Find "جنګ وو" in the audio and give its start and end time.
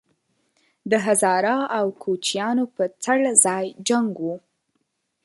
3.87-4.35